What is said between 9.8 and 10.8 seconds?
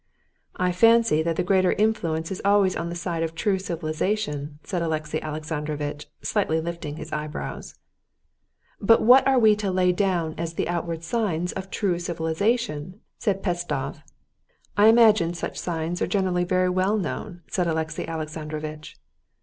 down as the